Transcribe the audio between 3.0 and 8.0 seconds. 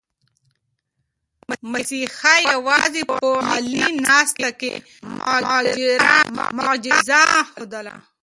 په غلې ناسته کې معجزه ښودله.